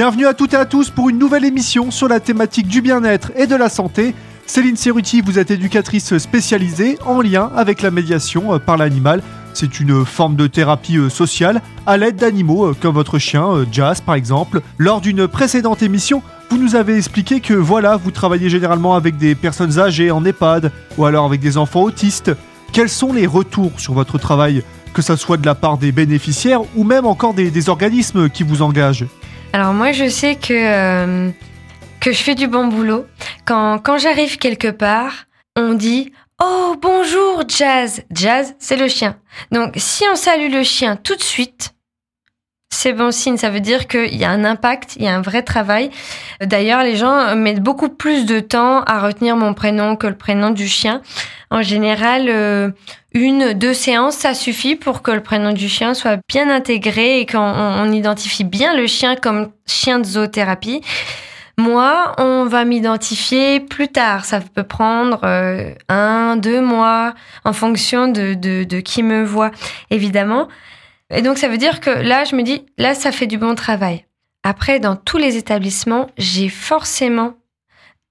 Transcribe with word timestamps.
Bienvenue 0.00 0.24
à 0.24 0.32
toutes 0.32 0.54
et 0.54 0.56
à 0.56 0.64
tous 0.64 0.88
pour 0.88 1.10
une 1.10 1.18
nouvelle 1.18 1.44
émission 1.44 1.90
sur 1.90 2.08
la 2.08 2.20
thématique 2.20 2.66
du 2.66 2.80
bien-être 2.80 3.32
et 3.36 3.46
de 3.46 3.54
la 3.54 3.68
santé. 3.68 4.14
Céline 4.46 4.74
Cerruti, 4.78 5.20
vous 5.20 5.38
êtes 5.38 5.50
éducatrice 5.50 6.16
spécialisée 6.16 6.96
en 7.04 7.20
lien 7.20 7.50
avec 7.54 7.82
la 7.82 7.90
médiation 7.90 8.54
euh, 8.54 8.58
par 8.58 8.78
l'animal. 8.78 9.22
C'est 9.52 9.78
une 9.78 10.06
forme 10.06 10.36
de 10.36 10.46
thérapie 10.46 10.96
euh, 10.96 11.10
sociale 11.10 11.60
à 11.84 11.98
l'aide 11.98 12.16
d'animaux 12.16 12.68
euh, 12.68 12.74
comme 12.80 12.94
votre 12.94 13.18
chien, 13.18 13.66
Jazz 13.70 14.00
par 14.00 14.14
exemple. 14.14 14.62
Lors 14.78 15.02
d'une 15.02 15.28
précédente 15.28 15.82
émission, 15.82 16.22
vous 16.48 16.56
nous 16.56 16.76
avez 16.76 16.96
expliqué 16.96 17.40
que 17.40 17.52
voilà, 17.52 17.98
vous 17.98 18.10
travaillez 18.10 18.48
généralement 18.48 18.94
avec 18.94 19.18
des 19.18 19.34
personnes 19.34 19.78
âgées 19.78 20.10
en 20.10 20.24
EHPAD 20.24 20.72
ou 20.96 21.04
alors 21.04 21.26
avec 21.26 21.42
des 21.42 21.58
enfants 21.58 21.82
autistes. 21.82 22.32
Quels 22.72 22.88
sont 22.88 23.12
les 23.12 23.26
retours 23.26 23.78
sur 23.78 23.92
votre 23.92 24.16
travail, 24.16 24.62
que 24.94 25.02
ce 25.02 25.14
soit 25.16 25.36
de 25.36 25.44
la 25.44 25.54
part 25.54 25.76
des 25.76 25.92
bénéficiaires 25.92 26.62
ou 26.74 26.84
même 26.84 27.04
encore 27.04 27.34
des, 27.34 27.50
des 27.50 27.68
organismes 27.68 28.30
qui 28.30 28.44
vous 28.44 28.62
engagent? 28.62 29.04
Alors 29.52 29.74
moi 29.74 29.90
je 29.90 30.08
sais 30.08 30.36
que, 30.36 30.52
euh, 30.52 31.30
que 32.00 32.12
je 32.12 32.22
fais 32.22 32.34
du 32.36 32.46
bon 32.46 32.68
boulot. 32.68 33.06
Quand, 33.44 33.78
quand 33.78 33.98
j'arrive 33.98 34.38
quelque 34.38 34.68
part, 34.68 35.24
on 35.56 35.74
dit 35.74 36.12
Oh 36.40 36.76
bonjour 36.80 37.42
Jazz 37.48 38.02
Jazz 38.12 38.54
c'est 38.60 38.76
le 38.76 38.86
chien. 38.88 39.16
Donc 39.50 39.72
si 39.76 40.04
on 40.10 40.14
salue 40.14 40.52
le 40.52 40.62
chien 40.62 40.96
tout 40.96 41.16
de 41.16 41.22
suite, 41.22 41.74
c'est 42.72 42.92
bon 42.92 43.10
signe, 43.10 43.36
ça 43.36 43.50
veut 43.50 43.60
dire 43.60 43.88
qu'il 43.88 44.16
y 44.16 44.24
a 44.24 44.30
un 44.30 44.44
impact, 44.44 44.94
il 44.96 45.02
y 45.02 45.08
a 45.08 45.14
un 45.14 45.20
vrai 45.20 45.42
travail. 45.42 45.90
D'ailleurs, 46.40 46.82
les 46.82 46.96
gens 46.96 47.34
mettent 47.34 47.62
beaucoup 47.62 47.88
plus 47.88 48.26
de 48.26 48.40
temps 48.40 48.82
à 48.84 49.00
retenir 49.00 49.36
mon 49.36 49.54
prénom 49.54 49.96
que 49.96 50.06
le 50.06 50.14
prénom 50.14 50.50
du 50.50 50.68
chien. 50.68 51.02
En 51.50 51.62
général, 51.62 52.26
euh, 52.28 52.70
une, 53.12 53.54
deux 53.54 53.74
séances, 53.74 54.14
ça 54.14 54.34
suffit 54.34 54.76
pour 54.76 55.02
que 55.02 55.10
le 55.10 55.20
prénom 55.20 55.52
du 55.52 55.68
chien 55.68 55.94
soit 55.94 56.20
bien 56.28 56.48
intégré 56.48 57.20
et 57.20 57.26
qu'on 57.26 57.38
on 57.38 57.90
identifie 57.90 58.44
bien 58.44 58.74
le 58.76 58.86
chien 58.86 59.16
comme 59.16 59.50
chien 59.66 59.98
de 59.98 60.04
zoothérapie. 60.04 60.80
Moi, 61.58 62.14
on 62.18 62.46
va 62.46 62.64
m'identifier 62.64 63.60
plus 63.60 63.88
tard. 63.88 64.24
Ça 64.24 64.40
peut 64.40 64.62
prendre 64.62 65.20
euh, 65.24 65.74
un, 65.88 66.36
deux 66.36 66.62
mois 66.62 67.14
en 67.44 67.52
fonction 67.52 68.08
de, 68.08 68.34
de, 68.34 68.64
de 68.64 68.80
qui 68.80 69.02
me 69.02 69.24
voit, 69.24 69.50
évidemment. 69.90 70.48
Et 71.10 71.22
donc, 71.22 71.38
ça 71.38 71.48
veut 71.48 71.58
dire 71.58 71.80
que 71.80 71.90
là, 71.90 72.24
je 72.24 72.36
me 72.36 72.42
dis, 72.42 72.64
là, 72.78 72.94
ça 72.94 73.12
fait 73.12 73.26
du 73.26 73.38
bon 73.38 73.54
travail. 73.54 74.04
Après, 74.42 74.80
dans 74.80 74.96
tous 74.96 75.18
les 75.18 75.36
établissements, 75.36 76.08
j'ai 76.16 76.48
forcément 76.48 77.34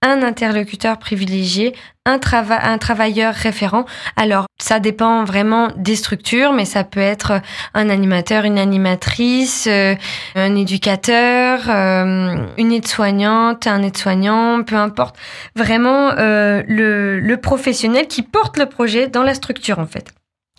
un 0.01 0.23
interlocuteur 0.23 0.97
privilégié, 0.97 1.75
un, 2.05 2.19
travailleur 2.19 3.33
référent. 3.33 3.85
Alors, 4.15 4.45
ça 4.57 4.79
dépend 4.79 5.25
vraiment 5.25 5.69
des 5.75 5.95
structures, 5.95 6.53
mais 6.53 6.65
ça 6.65 6.83
peut 6.83 7.01
être 7.01 7.41
un 7.73 7.89
animateur, 7.89 8.45
une 8.45 8.57
animatrice, 8.57 9.67
euh, 9.67 9.95
un 10.35 10.55
éducateur, 10.55 11.69
euh, 11.69 12.37
une 12.57 12.71
aide-soignante, 12.71 13.67
un 13.67 13.83
aide-soignant, 13.83 14.63
peu 14.63 14.75
importe. 14.75 15.17
Vraiment 15.55 16.11
euh, 16.17 16.63
le 16.65 17.35
professionnel 17.35 18.07
qui 18.07 18.21
porte 18.21 18.57
le 18.57 18.67
projet 18.67 19.07
dans 19.07 19.23
la 19.23 19.33
structure, 19.33 19.79
en 19.79 19.87
fait. 19.87 20.13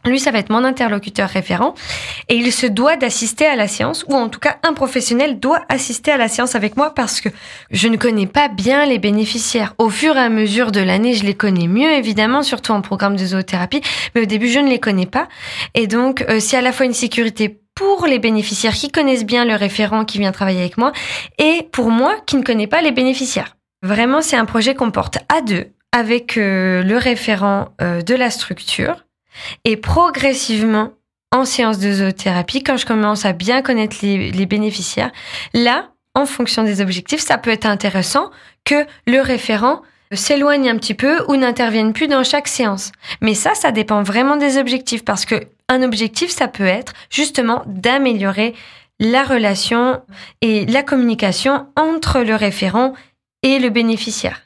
Lui, 0.07 0.19
ça 0.19 0.31
va 0.31 0.39
être 0.39 0.51
mon 0.51 0.65
interlocuteur 0.65 1.29
référent 1.29 1.75
et 2.29 2.35
il 2.35 2.53
se 2.53 2.67
doit 2.67 2.97
d'assister 2.97 3.47
à 3.47 3.55
la 3.55 3.69
séance 3.69 4.05
ou 4.09 4.15
en 4.15 4.29
tout 4.31 4.41
cas 4.41 4.57
un 4.63 4.73
professionnel 4.73 5.39
doit 5.39 5.63
assister 5.69 6.11
à 6.11 6.17
la 6.17 6.29
séance 6.29 6.55
avec 6.55 6.77
moi 6.77 6.95
parce 6.95 7.21
que 7.21 7.29
je 7.71 7.87
ne 7.89 7.97
connais 7.97 8.27
pas 8.27 8.49
bien 8.49 8.87
les 8.87 8.99
bénéficiaires. 8.99 9.75
Au 9.77 9.91
fur 9.91 10.17
et 10.17 10.21
à 10.21 10.31
mesure 10.31 10.73
de 10.73 10.81
l'année, 10.81 11.15
je 11.15 11.25
les 11.25 11.35
connais 11.35 11.67
mieux 11.67 11.93
évidemment, 11.93 12.43
surtout 12.43 12.73
en 12.73 12.81
programme 12.81 13.17
de 13.17 13.27
zoothérapie, 13.27 13.83
mais 14.15 14.23
au 14.23 14.27
début, 14.27 14.49
je 14.49 14.59
ne 14.59 14.69
les 14.69 14.79
connais 14.79 15.07
pas. 15.07 15.29
Et 15.75 15.87
donc, 15.87 16.25
euh, 16.29 16.41
c'est 16.41 16.57
à 16.57 16.63
la 16.63 16.73
fois 16.73 16.87
une 16.87 16.95
sécurité 16.95 17.61
pour 17.75 18.07
les 18.07 18.19
bénéficiaires 18.19 18.75
qui 18.75 18.91
connaissent 18.91 19.25
bien 19.25 19.45
le 19.45 19.55
référent 19.55 20.05
qui 20.05 20.19
vient 20.19 20.33
travailler 20.33 20.61
avec 20.61 20.79
moi 20.79 20.93
et 21.39 21.69
pour 21.73 21.91
moi 21.91 22.17
qui 22.27 22.37
ne 22.37 22.43
connais 22.43 22.67
pas 22.67 22.83
les 22.83 22.93
bénéficiaires. 22.93 23.57
Vraiment, 23.83 24.23
c'est 24.23 24.37
un 24.37 24.45
projet 24.45 24.75
qu'on 24.75 24.91
porte 24.91 25.19
à 25.29 25.41
deux 25.41 25.67
avec 25.93 26.37
euh, 26.37 26.83
le 26.83 26.97
référent 26.97 27.69
euh, 27.81 28.03
de 28.03 28.15
la 28.15 28.31
structure 28.31 29.05
et 29.65 29.77
progressivement, 29.77 30.93
en 31.33 31.45
séance 31.45 31.79
de 31.79 31.93
zoothérapie, 31.93 32.63
quand 32.63 32.77
je 32.77 32.87
commence 32.87 33.25
à 33.25 33.33
bien 33.33 33.63
connaître 33.63 33.99
les, 34.03 34.47
bénéficiaires, 34.47 35.13
là, 35.55 35.91
en 36.15 36.27
fonction 36.27 36.65
des 36.65 36.81
objectifs, 36.81 37.21
ça 37.21 37.39
peut 37.39 37.51
être 37.51 37.67
intéressant 37.67 38.31
que 38.65 38.85
le 39.07 39.21
référent 39.21 39.83
s'éloigne 40.13 40.69
un 40.69 40.77
petit 40.77 40.95
peu 40.95 41.23
ou 41.29 41.37
n'intervienne 41.37 41.93
plus 41.93 42.09
dans 42.09 42.25
chaque 42.25 42.49
séance. 42.49 42.91
Mais 43.21 43.35
ça, 43.35 43.55
ça 43.55 43.71
dépend 43.71 44.03
vraiment 44.03 44.37
des 44.37 44.59
objectifs 44.59 45.05
parce 45.05 45.25
que 45.25 45.47
un 45.69 45.83
objectif, 45.83 46.31
ça 46.31 46.49
peut 46.49 46.67
être 46.67 46.95
justement 47.11 47.63
d'améliorer 47.67 48.55
la 48.99 49.23
relation 49.23 50.03
et 50.41 50.67
la 50.67 50.83
communication 50.83 51.69
entre 51.77 52.21
le 52.21 52.35
référent 52.35 52.93
et 53.43 53.61
le 53.61 53.71
bénéficiaire. 53.71 54.43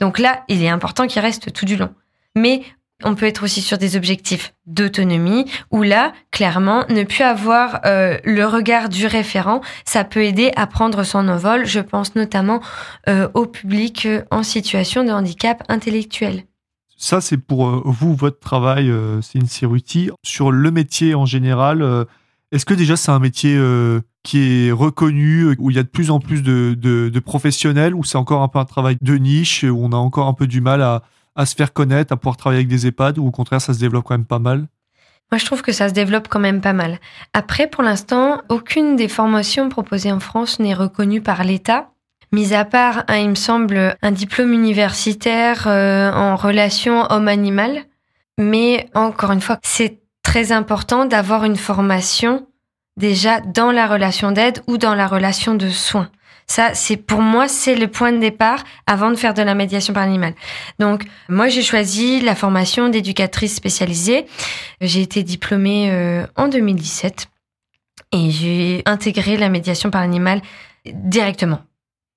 Donc 0.00 0.18
là, 0.18 0.44
il 0.48 0.62
est 0.62 0.68
important 0.68 1.06
qu'il 1.06 1.20
reste 1.20 1.52
tout 1.52 1.66
du 1.66 1.76
long. 1.76 1.94
Mais 2.34 2.62
on 3.04 3.14
peut 3.14 3.26
être 3.26 3.44
aussi 3.44 3.60
sur 3.60 3.78
des 3.78 3.96
objectifs 3.96 4.54
d'autonomie 4.66 5.46
où 5.70 5.82
là, 5.82 6.12
clairement, 6.30 6.84
ne 6.88 7.02
plus 7.04 7.22
avoir 7.22 7.80
euh, 7.84 8.18
le 8.24 8.46
regard 8.46 8.88
du 8.88 9.06
référent, 9.06 9.60
ça 9.84 10.04
peut 10.04 10.24
aider 10.24 10.52
à 10.56 10.66
prendre 10.66 11.02
son 11.04 11.28
envol. 11.28 11.66
Je 11.66 11.80
pense 11.80 12.14
notamment 12.14 12.60
euh, 13.08 13.28
au 13.34 13.46
public 13.46 14.06
euh, 14.06 14.22
en 14.30 14.42
situation 14.42 15.04
de 15.04 15.10
handicap 15.10 15.62
intellectuel. 15.68 16.44
Ça, 16.96 17.20
c'est 17.20 17.38
pour 17.38 17.68
vous, 17.84 18.14
votre 18.14 18.38
travail, 18.38 18.92
c'est 19.22 19.40
une. 19.40 19.48
Sur 20.22 20.52
le 20.52 20.70
métier 20.70 21.16
en 21.16 21.26
général, 21.26 21.84
est-ce 22.52 22.64
que 22.64 22.74
déjà 22.74 22.94
c'est 22.94 23.10
un 23.10 23.18
métier 23.18 23.60
qui 24.22 24.68
est 24.68 24.70
reconnu, 24.70 25.56
où 25.58 25.70
il 25.70 25.76
y 25.76 25.80
a 25.80 25.82
de 25.82 25.88
plus 25.88 26.12
en 26.12 26.20
plus 26.20 26.44
de, 26.44 26.74
de 26.74 27.18
professionnels, 27.18 27.92
ou 27.96 28.04
c'est 28.04 28.18
encore 28.18 28.42
un 28.42 28.46
peu 28.46 28.60
un 28.60 28.64
travail 28.64 28.98
de 29.00 29.16
niche, 29.16 29.64
où 29.64 29.80
on 29.82 29.90
a 29.90 29.96
encore 29.96 30.28
un 30.28 30.32
peu 30.32 30.46
du 30.46 30.60
mal 30.60 30.80
à, 30.80 31.02
à 31.36 31.46
se 31.46 31.54
faire 31.54 31.72
connaître, 31.72 32.12
à 32.12 32.16
pouvoir 32.16 32.36
travailler 32.36 32.60
avec 32.60 32.68
des 32.68 32.86
EHPAD 32.86 33.18
ou 33.18 33.26
au 33.26 33.30
contraire 33.30 33.60
ça 33.60 33.74
se 33.74 33.78
développe 33.78 34.04
quand 34.04 34.14
même 34.14 34.26
pas 34.26 34.38
mal? 34.38 34.66
Moi, 35.30 35.38
je 35.38 35.46
trouve 35.46 35.62
que 35.62 35.72
ça 35.72 35.88
se 35.88 35.94
développe 35.94 36.28
quand 36.28 36.40
même 36.40 36.60
pas 36.60 36.74
mal. 36.74 36.98
Après, 37.32 37.66
pour 37.66 37.82
l'instant, 37.82 38.42
aucune 38.50 38.96
des 38.96 39.08
formations 39.08 39.70
proposées 39.70 40.12
en 40.12 40.20
France 40.20 40.58
n'est 40.58 40.74
reconnue 40.74 41.22
par 41.22 41.42
l'État. 41.42 41.88
Mis 42.32 42.52
à 42.52 42.66
part, 42.66 43.04
il 43.08 43.30
me 43.30 43.34
semble, 43.34 43.96
un 44.02 44.10
diplôme 44.10 44.52
universitaire 44.52 45.66
euh, 45.68 46.12
en 46.12 46.36
relation 46.36 47.10
homme-animal. 47.10 47.84
Mais 48.38 48.90
encore 48.94 49.32
une 49.32 49.40
fois, 49.40 49.58
c'est 49.62 50.02
très 50.22 50.52
important 50.52 51.06
d'avoir 51.06 51.44
une 51.44 51.56
formation 51.56 52.46
déjà 52.98 53.40
dans 53.40 53.72
la 53.72 53.86
relation 53.86 54.32
d'aide 54.32 54.62
ou 54.66 54.76
dans 54.76 54.94
la 54.94 55.06
relation 55.06 55.54
de 55.54 55.70
soins. 55.70 56.10
Ça, 56.46 56.74
c'est 56.74 56.96
pour 56.96 57.22
moi, 57.22 57.48
c'est 57.48 57.74
le 57.74 57.88
point 57.88 58.12
de 58.12 58.18
départ 58.18 58.64
avant 58.86 59.10
de 59.10 59.16
faire 59.16 59.34
de 59.34 59.42
la 59.42 59.54
médiation 59.54 59.94
par 59.94 60.04
l'animal. 60.04 60.34
Donc, 60.78 61.04
moi, 61.28 61.48
j'ai 61.48 61.62
choisi 61.62 62.20
la 62.20 62.34
formation 62.34 62.88
d'éducatrice 62.88 63.54
spécialisée. 63.54 64.26
J'ai 64.80 65.02
été 65.02 65.22
diplômée 65.22 65.90
euh, 65.90 66.26
en 66.36 66.48
2017 66.48 67.28
et 68.12 68.30
j'ai 68.30 68.82
intégré 68.84 69.36
la 69.36 69.48
médiation 69.48 69.90
par 69.90 70.02
l'animal 70.02 70.42
directement, 70.84 71.60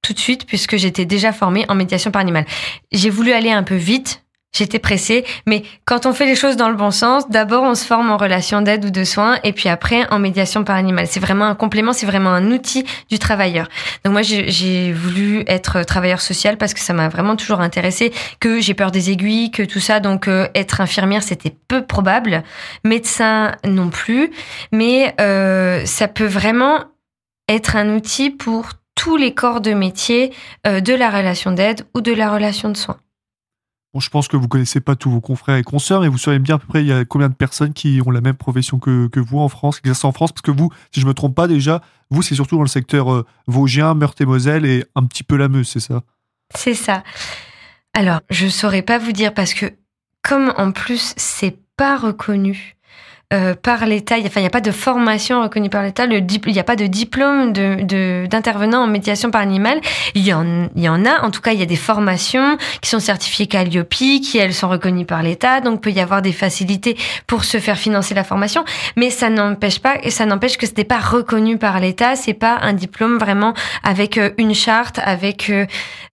tout 0.02 0.14
de 0.14 0.20
suite, 0.20 0.46
puisque 0.46 0.76
j'étais 0.76 1.06
déjà 1.06 1.32
formée 1.32 1.66
en 1.70 1.76
médiation 1.76 2.12
par 2.12 2.22
l'animal. 2.22 2.46
J'ai 2.92 3.10
voulu 3.10 3.32
aller 3.32 3.52
un 3.52 3.64
peu 3.64 3.76
vite 3.76 4.25
J'étais 4.56 4.80
pressée, 4.80 5.26
mais 5.46 5.64
quand 5.84 6.06
on 6.06 6.14
fait 6.14 6.26
les 6.26 6.36
choses 6.36 6.56
dans 6.56 6.70
le 6.70 6.76
bon 6.76 6.90
sens, 6.90 7.30
d'abord 7.30 7.64
on 7.64 7.76
se 7.76 7.84
forme 7.84 8.10
en 8.10 8.16
relation 8.16 8.62
d'aide 8.62 8.86
ou 8.86 8.90
de 8.90 9.04
soins, 9.04 9.38
et 9.44 9.52
puis 9.52 9.68
après 9.68 10.10
en 10.12 10.18
médiation 10.18 10.64
par 10.64 10.78
animal. 10.78 11.08
C'est 11.08 11.20
vraiment 11.20 11.44
un 11.44 11.56
complément, 11.56 11.92
c'est 11.92 12.06
vraiment 12.06 12.30
un 12.30 12.50
outil 12.52 12.86
du 13.10 13.20
travailleur. 13.20 13.68
Donc 14.06 14.14
moi 14.14 14.22
j'ai 14.22 14.94
voulu 14.94 15.44
être 15.48 15.84
travailleur 15.84 16.22
social 16.22 16.56
parce 16.58 16.74
que 16.74 16.80
ça 16.80 16.94
m'a 16.94 17.10
vraiment 17.10 17.36
toujours 17.36 17.60
intéressé, 17.60 18.14
que 18.40 18.62
j'ai 18.62 18.74
peur 18.74 18.92
des 18.92 19.12
aiguilles, 19.12 19.52
que 19.52 19.64
tout 19.64 19.82
ça. 19.82 20.00
Donc 20.00 20.30
euh, 20.30 20.48
être 20.56 20.80
infirmière 20.80 21.22
c'était 21.22 21.54
peu 21.68 21.86
probable, 21.86 22.42
médecin 22.86 23.56
non 23.66 23.90
plus, 23.90 24.32
mais 24.72 25.14
euh, 25.20 25.86
ça 25.86 26.08
peut 26.08 26.28
vraiment 26.28 26.86
être 27.50 27.76
un 27.76 27.90
outil 27.94 28.30
pour 28.30 28.70
tous 28.96 29.18
les 29.18 29.34
corps 29.34 29.60
de 29.60 29.74
métier 29.74 30.32
euh, 30.66 30.80
de 30.80 30.94
la 30.94 31.10
relation 31.10 31.52
d'aide 31.52 31.86
ou 31.94 32.00
de 32.00 32.14
la 32.14 32.32
relation 32.32 32.70
de 32.70 32.78
soins 32.78 32.98
je 34.00 34.10
pense 34.10 34.28
que 34.28 34.38
vous 34.38 34.48
connaissez 34.48 34.82
pas 34.82 34.96
tous 34.96 35.10
vos 35.10 35.22
confrères 35.22 35.56
et 35.56 35.64
consoeurs, 35.64 36.02
mais 36.02 36.08
vous 36.08 36.18
savez 36.18 36.40
bien 36.40 36.56
à 36.56 36.60
peu 36.60 36.68
près 36.68 36.82
il 36.82 36.88
y 36.88 36.94
a 36.94 37.06
combien 37.06 37.30
de 37.30 37.34
personnes 37.34 37.74
qui 37.74 38.02
ont 38.06 38.12
la 38.12 38.22
même 38.22 38.36
profession 38.36 38.80
que, 38.80 39.20
vous 39.20 39.40
en 39.40 39.50
France, 39.50 39.80
qui 39.80 39.88
exercent 39.88 40.06
en 40.06 40.12
France, 40.12 40.32
parce 40.32 40.42
que 40.42 40.52
vous, 40.52 40.72
si 40.92 41.00
je 41.00 41.06
me 41.06 41.14
trompe 41.14 41.36
pas 41.36 41.48
déjà, 41.48 41.82
vous 42.10 42.22
c'est 42.22 42.36
surtout 42.36 42.56
dans 42.56 42.62
le 42.62 42.68
secteur 42.68 43.12
euh, 43.12 43.26
Vosgien, 43.48 43.94
Meurthe-et-Moselle 43.94 44.66
et 44.66 44.86
un 44.96 45.06
petit 45.06 45.24
peu 45.24 45.38
la 45.38 45.48
Meuse, 45.48 45.68
c'est 45.68 45.80
ça? 45.80 46.04
C'est 46.54 46.74
ça. 46.74 47.04
Alors, 47.94 48.22
je 48.30 48.48
saurais 48.48 48.82
pas 48.82 48.98
vous 48.98 49.12
dire 49.12 49.34
parce 49.34 49.54
que 49.54 49.74
comme 50.22 50.54
en 50.58 50.72
plus 50.72 51.14
c'est 51.18 51.58
pas 51.78 51.98
reconnu, 51.98 52.75
euh, 53.34 53.56
par 53.56 53.86
l'État. 53.88 54.16
Enfin, 54.20 54.40
il 54.40 54.44
n'y 54.44 54.48
a 54.48 54.52
pas 54.52 54.62
de 54.62 54.72
formation 54.72 55.42
reconnue 55.42 55.70
par 55.70 55.82
l'État. 55.82 56.06
Il 56.06 56.54
n'y 56.54 56.60
a 56.60 56.64
pas 56.64 56.76
de 56.76 56.86
diplôme 56.86 57.54
de 57.54 58.26
d'intervenant 58.28 58.84
en 58.84 58.88
médiation 58.88 59.32
par 59.32 59.42
animal. 59.42 59.82
Il 60.14 60.24
y 60.24 60.32
en 60.32 60.70
y 60.76 60.88
en 60.88 61.06
a. 61.06 61.24
En 61.24 61.32
tout 61.32 61.42
cas, 61.42 61.54
il 61.54 61.60
y 61.60 61.64
a 61.64 61.66
des 61.66 61.76
formations 61.76 62.58
qui 62.82 62.90
sont 62.90 63.00
certifiées 63.00 63.48
Calliope, 63.48 63.90
qui 63.90 64.38
elles 64.38 64.54
sont 64.54 64.70
reconnues 64.70 65.06
par 65.06 65.24
l'État. 65.24 65.60
Donc, 65.60 65.82
peut 65.82 65.92
y 65.92 66.00
avoir 66.00 66.22
des 66.22 66.34
facilités 66.34 66.98
pour 67.26 67.46
se 67.46 67.60
faire 67.60 67.78
financer 67.78 68.14
la 68.14 68.24
formation. 68.24 68.64
Mais 68.96 69.10
ça 69.10 69.30
n'empêche 69.30 69.80
pas 69.80 69.96
et 70.04 70.12
ça 70.12 70.28
n'empêche 70.28 70.58
que 70.58 70.68
ce 70.68 70.74
n'est 70.78 70.84
pas 70.84 71.00
reconnu 71.00 71.58
par 71.58 71.80
l'État. 71.80 72.16
C'est 72.16 72.34
pas 72.34 72.60
un 72.62 72.74
diplôme 72.74 73.18
vraiment 73.18 73.54
avec 73.84 74.18
euh, 74.18 74.30
une 74.38 74.54
charte, 74.54 75.00
avec 75.04 75.50
euh, 75.50 75.66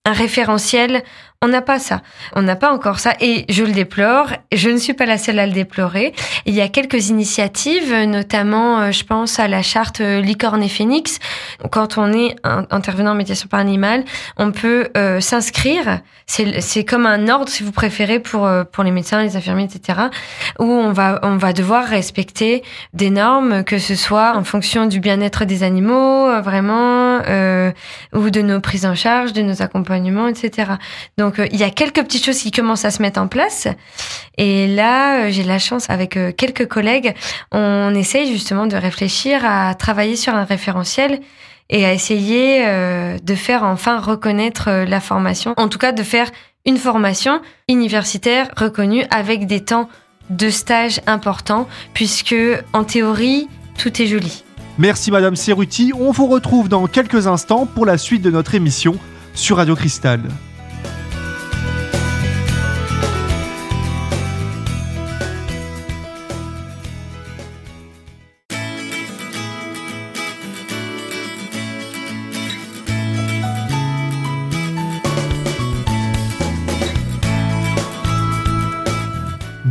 un 0.05 0.13
référentiel 0.13 1.03
on 1.43 1.49
n'a 1.49 1.61
pas 1.61 1.79
ça. 1.79 2.03
On 2.35 2.43
n'a 2.43 2.57
pas 2.57 2.73
encore 2.73 3.01
ça. 3.01 3.15
Et 3.21 3.45
je 3.49 3.65
le 3.65 3.73
déplore. 3.73 4.29
Je 4.53 4.71
ne 4.71 4.79
suis 4.79 4.95
pas 4.95 5.07
la 5.07 5.19
seule 5.19 5.41
à 5.41 5.47
le 5.47 5.53
déplorer. 5.53 6.15
Il 6.47 6.55
y 6.55 6.61
a 6.61 6.69
quelques 6.69 7.09
initiatives, 7.09 7.93
notamment, 8.05 8.79
euh, 8.79 8.91
je 8.93 9.05
pense 9.05 9.41
à 9.41 9.49
la 9.49 9.61
charte 9.61 10.01
euh, 10.01 10.21
Licorne 10.21 10.63
et 10.63 10.69
Phoenix. 10.69 11.19
Quand 11.71 11.99
on 11.99 12.13
est 12.13 12.37
intervenant 12.71 13.13
en 13.13 13.15
médiation 13.15 13.49
par 13.49 13.61
animal, 13.61 14.05
on 14.37 14.53
peut 14.53 14.89
euh, 14.97 15.21
s'inscrire. 15.21 16.01
C'est 16.27 16.85
comme 16.85 17.07
un 17.07 17.29
ordre, 17.29 17.49
si 17.49 17.63
vous 17.63 17.73
préférez, 17.73 18.19
pour, 18.19 18.49
pour 18.73 18.85
les 18.85 18.91
médecins, 18.91 19.23
les 19.23 19.37
infirmiers, 19.37 19.65
etc., 19.65 19.99
où 20.59 20.65
on 20.65 20.93
va, 20.93 21.21
on 21.23 21.37
va 21.37 21.53
devoir 21.53 21.85
respecter 21.85 22.63
des 22.95 23.11
normes, 23.11 23.65
que 23.65 23.79
ce 23.79 23.95
soit 23.95 24.35
en 24.35 24.45
fonction 24.45 24.87
du 24.87 24.99
bien-être 24.99 25.45
des 25.45 25.63
animaux, 25.63 26.41
vraiment, 26.41 27.19
ou 28.15 28.31
de 28.31 28.41
nos 28.41 28.61
prises 28.61 28.87
en 28.87 28.95
charge, 28.95 29.35
de 29.35 29.43
nos 29.43 29.61
accompagnements, 29.61 30.29
etc. 30.29 30.73
Donc, 31.19 31.39
euh, 31.39 31.47
il 31.53 31.59
y 31.59 31.65
a 31.65 31.71
quelques 31.71 32.03
petites 32.03 32.25
choses 32.25 32.41
qui 32.41 32.51
commencent 32.51 32.85
à 32.85 32.91
se 32.91 33.03
mettre 33.03 33.21
en 33.21 33.29
place. 33.29 33.69
Et 34.39 34.67
là, 34.67 35.25
euh, 35.25 35.31
j'ai 35.31 35.43
la 35.43 35.59
chance 35.59 35.91
avec 35.91 36.17
euh, 36.17 36.33
quelques 36.33 36.67
collègues, 36.67 37.15
on 37.51 37.95
essaye 37.95 38.33
justement 38.33 38.67
de 38.67 38.77
réfléchir 38.77 39.45
à 39.45 39.75
travailler 39.75 40.17
sur 40.17 40.35
un 40.35 40.45
référentiel 40.45 41.21
et 41.71 41.85
à 41.85 41.93
essayer 41.93 42.65
de 43.23 43.35
faire 43.35 43.65
enfin 43.65 43.99
reconnaître 43.99 44.71
la 44.87 45.01
formation, 45.01 45.55
en 45.57 45.69
tout 45.69 45.79
cas 45.79 45.93
de 45.93 46.03
faire 46.03 46.31
une 46.67 46.77
formation 46.77 47.41
universitaire 47.69 48.49
reconnue 48.57 49.05
avec 49.11 49.47
des 49.47 49.61
temps 49.61 49.89
de 50.31 50.51
stage 50.51 51.01
importants, 51.07 51.69
puisque 51.95 52.37
en 52.73 52.85
théorie, 52.85 53.49
tout 53.79 54.01
est 54.01 54.07
joli. 54.07 54.45
Merci 54.79 55.11
Madame 55.11 55.37
Cerruti, 55.37 55.93
on 55.99 56.11
vous 56.11 56.27
retrouve 56.27 56.69
dans 56.69 56.87
quelques 56.87 57.27
instants 57.27 57.67
pour 57.67 57.85
la 57.85 57.99
suite 57.99 58.23
de 58.23 58.31
notre 58.31 58.55
émission 58.55 58.97
sur 59.35 59.59
Radio 59.59 59.75
Cristal. 59.75 60.21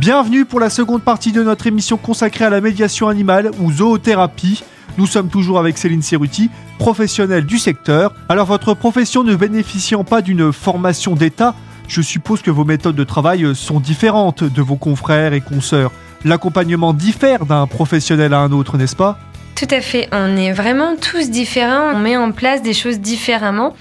Bienvenue 0.02 0.44
pour 0.44 0.58
la 0.58 0.68
seconde 0.68 1.04
partie 1.04 1.30
de 1.30 1.44
notre 1.44 1.68
émission 1.68 1.96
consacrée 1.96 2.44
à 2.44 2.50
la 2.50 2.60
médiation 2.60 3.06
animale 3.06 3.52
ou 3.60 3.70
zoothérapie. 3.70 4.64
Nous 4.98 5.06
sommes 5.06 5.28
toujours 5.28 5.60
avec 5.60 5.78
Céline 5.78 6.02
Cerruti, 6.02 6.50
professionnelle 6.80 7.46
du 7.46 7.56
secteur. 7.56 8.12
Alors 8.28 8.46
votre 8.46 8.74
profession 8.74 9.22
ne 9.22 9.36
bénéficiant 9.36 10.02
pas 10.02 10.20
d'une 10.20 10.52
formation 10.52 11.14
d'État, 11.14 11.54
je 11.86 12.02
suppose 12.02 12.42
que 12.42 12.50
vos 12.50 12.64
méthodes 12.64 12.96
de 12.96 13.04
travail 13.04 13.54
sont 13.54 13.78
différentes 13.78 14.42
de 14.42 14.60
vos 14.60 14.74
confrères 14.74 15.34
et 15.34 15.40
consoeurs. 15.40 15.92
L'accompagnement 16.24 16.94
diffère 16.94 17.46
d'un 17.46 17.68
professionnel 17.68 18.34
à 18.34 18.40
un 18.40 18.50
autre, 18.50 18.78
n'est-ce 18.78 18.96
pas? 18.96 19.20
Tout 19.54 19.68
à 19.70 19.80
fait, 19.80 20.08
on 20.10 20.36
est 20.36 20.52
vraiment 20.52 20.96
tous 20.96 21.30
différents, 21.30 21.94
on 21.94 22.00
met 22.00 22.16
en 22.16 22.32
place 22.32 22.60
des 22.60 22.74
choses 22.74 22.98
différemment 22.98 23.72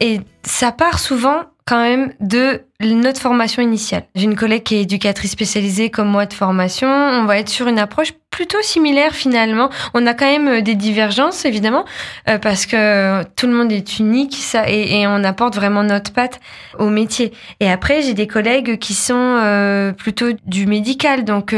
et 0.00 0.22
ça 0.42 0.72
part 0.72 1.00
souvent 1.00 1.42
quand 1.66 1.82
même 1.82 2.12
de 2.20 2.62
notre 2.80 3.20
formation 3.20 3.60
initiale. 3.60 4.04
J'ai 4.14 4.24
une 4.24 4.36
collègue 4.36 4.62
qui 4.62 4.76
est 4.76 4.82
éducatrice 4.82 5.32
spécialisée 5.32 5.90
comme 5.90 6.08
moi 6.08 6.26
de 6.26 6.32
formation. 6.32 6.88
On 6.88 7.24
va 7.24 7.38
être 7.38 7.48
sur 7.48 7.66
une 7.66 7.78
approche 7.78 8.12
plutôt 8.30 8.60
similaire 8.62 9.14
finalement. 9.14 9.70
On 9.94 10.06
a 10.06 10.14
quand 10.14 10.30
même 10.30 10.46
euh, 10.46 10.60
des 10.60 10.74
divergences 10.74 11.44
évidemment 11.44 11.84
euh, 12.28 12.38
parce 12.38 12.66
que 12.66 13.24
tout 13.34 13.46
le 13.46 13.54
monde 13.54 13.72
est 13.72 13.98
unique 13.98 14.36
ça 14.36 14.68
et, 14.68 15.06
on 15.06 15.24
apporte 15.24 15.56
vraiment 15.56 15.82
notre 15.82 16.12
patte 16.12 16.38
au 16.78 16.88
métier. 16.88 17.32
Et 17.60 17.70
après 17.70 18.02
j'ai 18.02 18.14
des 18.14 18.26
collègues 18.26 18.78
qui 18.78 18.94
sont 18.94 19.14
euh, 19.16 19.92
plutôt 19.92 20.26
du 20.44 20.66
médical 20.66 21.24
donc 21.24 21.54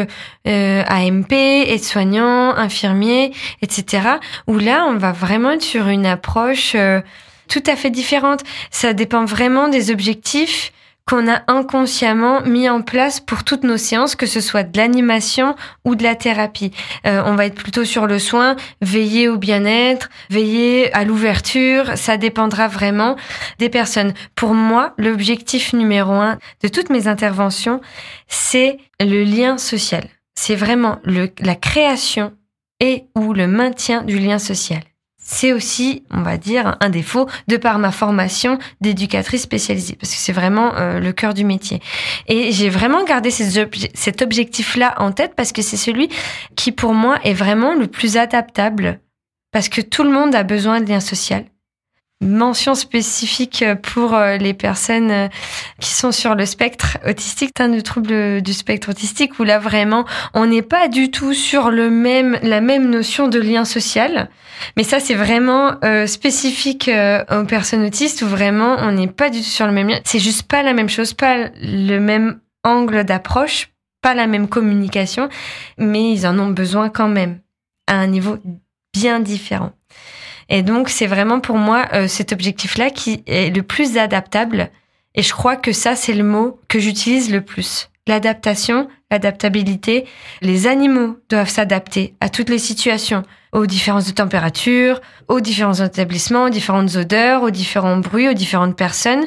AMP, 0.46 1.32
aide-soignant, 1.32 2.55
infirmier, 2.56 3.32
etc. 3.60 4.08
Où 4.46 4.58
là 4.58 4.87
on 4.88 4.96
va 4.96 5.12
vraiment 5.12 5.50
être 5.50 5.62
sur 5.62 5.88
une 5.88 6.06
approche 6.06 6.76
tout 7.49 7.62
à 7.67 7.77
fait 7.77 7.91
différente. 7.91 8.43
Ça 8.71 8.93
dépend 8.93 9.25
vraiment 9.25 9.69
des 9.69 9.91
objectifs 9.91 10.73
qu'on 11.09 11.27
a 11.27 11.41
inconsciemment 11.47 12.43
mis 12.43 12.69
en 12.69 12.83
place 12.83 13.19
pour 13.19 13.43
toutes 13.43 13.65
nos 13.65 13.79
séances, 13.79 14.15
que 14.15 14.27
ce 14.27 14.43
soit 14.43 14.62
de 14.62 14.77
l'animation 14.77 15.56
ou 15.87 15.95
de 15.95 16.03
la 16.03 16.15
thérapie. 16.15 16.71
Euh, 17.06 17.23
on 17.25 17.35
va 17.35 17.47
être 17.47 17.55
plutôt 17.55 17.87
sur 17.87 18.06
le 18.06 18.19
soin, 18.19 18.56
veiller 18.83 19.27
au 19.29 19.39
bien-être, 19.39 20.11
veiller 20.29 20.93
à 20.93 21.05
l'ouverture, 21.05 21.97
ça 21.97 22.19
dépendra 22.19 22.69
vraiment 22.69 23.17
des 23.59 23.71
personnes. 23.71 24.12
Pour 24.35 24.53
moi, 24.53 24.93
l'objectif 24.99 25.73
numéro 25.73 26.12
un 26.12 26.39
de 26.62 26.69
toutes 26.69 26.91
mes 26.91 27.09
interventions, 27.09 27.81
c'est 28.27 28.77
le 29.01 29.25
lien 29.25 29.56
social. 29.56 30.05
C'est 30.35 30.56
vraiment 30.56 30.99
le, 31.05 31.31
la 31.41 31.55
création 31.55 32.35
et 32.81 33.06
ou 33.17 33.33
le 33.33 33.47
maintien 33.47 34.03
du 34.03 34.19
lien 34.19 34.39
social 34.39 34.83
c'est 35.31 35.53
aussi, 35.53 36.05
on 36.11 36.23
va 36.23 36.39
dire, 36.39 36.79
un 36.81 36.89
défaut 36.89 37.29
de 37.49 37.59
par 37.59 37.79
ma 37.79 37.93
formation 37.93 38.59
d'éducatrice 38.81 39.43
spécialisée, 39.43 39.95
parce 40.01 40.11
que 40.11 40.19
c'est 40.19 40.33
vraiment 40.33 40.75
euh, 40.77 41.01
le 41.01 41.13
cœur 41.13 41.35
du 41.35 41.45
métier. 41.45 41.83
Et 42.29 42.51
j'ai 42.51 42.71
vraiment 42.71 43.05
gardé 43.05 43.31
cet 43.31 44.23
objectif-là 44.23 44.95
en 44.97 45.13
tête 45.13 45.35
parce 45.37 45.53
que 45.53 45.61
c'est 45.61 45.77
celui 45.77 46.09
qui, 46.57 46.73
pour 46.73 46.95
moi, 46.95 47.19
est 47.25 47.35
vraiment 47.35 47.75
le 47.75 47.89
plus 47.89 48.17
adaptable, 48.17 49.01
parce 49.53 49.69
que 49.69 49.83
tout 49.83 50.03
le 50.03 50.11
monde 50.11 50.35
a 50.35 50.45
besoin 50.45 50.81
de 50.81 50.89
lien 50.89 51.01
social 51.01 51.45
mention 52.20 52.75
spécifique 52.75 53.65
pour 53.82 54.15
euh, 54.15 54.37
les 54.38 54.53
personnes 54.53 55.11
euh, 55.11 55.29
qui 55.81 55.91
sont 55.91 56.11
sur 56.11 56.35
le 56.35 56.47
spectre 56.47 56.99
autistique, 57.06 57.53
un 57.61 57.69
du 57.69 57.82
trouble 57.82 58.43
du 58.43 58.53
spectre 58.53 58.91
autistique 58.91 59.38
où 59.38 59.44
là 59.44 59.59
vraiment 59.59 60.05
on 60.35 60.47
n'est 60.47 60.62
pas 60.62 60.88
du 60.88 61.11
tout 61.11 61.32
sur 61.32 61.70
le 61.70 61.91
même 61.91 62.38
la 62.43 62.61
même 62.61 62.91
notion 62.91 63.29
de 63.29 63.38
lien 63.38 63.65
social. 63.65 64.31
Mais 64.76 64.82
ça 64.82 64.99
c'est 64.99 65.15
vraiment 65.15 65.76
euh, 65.85 66.06
spécifique 66.06 66.91
aux 67.31 67.44
personnes 67.44 67.85
autistes 67.85 68.23
où 68.23 68.26
vraiment 68.26 68.76
on 68.81 68.93
n'est 68.93 69.06
pas 69.06 69.31
du 69.31 69.38
tout 69.38 69.44
sur 69.44 69.67
le 69.67 69.73
même 69.73 69.88
lien. 69.88 70.00
C'est 70.05 70.19
juste 70.19 70.43
pas 70.43 70.65
la 70.65 70.73
même 70.73 70.88
chose, 70.88 71.15
pas 71.15 71.50
le 71.61 71.99
même 71.99 72.41
angle 72.65 73.05
d'approche, 73.05 73.69
pas 74.03 74.15
la 74.15 74.27
même 74.27 74.48
communication, 74.48 75.29
mais 75.79 76.10
ils 76.10 76.27
en 76.27 76.37
ont 76.41 76.51
besoin 76.51 76.89
quand 76.89 77.08
même 77.08 77.39
à 77.87 77.94
un 77.94 78.08
niveau 78.08 78.39
bien 78.93 79.20
différent. 79.20 79.72
Et 80.48 80.62
donc, 80.62 80.88
c'est 80.88 81.06
vraiment 81.06 81.40
pour 81.40 81.56
moi 81.56 81.86
euh, 81.93 82.08
cet 82.08 82.32
objectif-là 82.32 82.90
qui 82.90 83.22
est 83.26 83.55
le 83.55 83.62
plus 83.62 83.98
adaptable. 83.98 84.70
Et 85.14 85.22
je 85.22 85.32
crois 85.32 85.56
que 85.56 85.72
ça, 85.72 85.96
c'est 85.96 86.14
le 86.14 86.24
mot 86.24 86.60
que 86.69 86.78
j'utilise 86.78 87.31
le 87.31 87.43
plus. 87.43 87.90
L'adaptation, 88.08 88.88
l'adaptabilité. 89.10 90.06
Les 90.41 90.67
animaux 90.67 91.19
doivent 91.29 91.50
s'adapter 91.50 92.15
à 92.22 92.31
toutes 92.31 92.48
les 92.48 92.58
situations, 92.58 93.22
aux 93.53 93.67
différences 93.67 94.06
de 94.06 94.12
température, 94.12 95.03
aux 95.29 95.41
différents 95.41 95.74
établissements, 95.74 96.44
aux 96.44 96.50
différentes 96.50 96.96
odeurs, 96.96 97.43
aux 97.43 97.50
différents 97.50 97.98
bruits, 97.98 98.27
aux 98.27 98.32
différentes 98.32 98.77
personnes. 98.77 99.27